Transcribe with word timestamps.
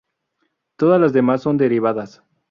Todas 0.77 0.99
las 0.99 1.13
demás 1.13 1.43
son 1.43 1.57
derivadas. 1.57 2.23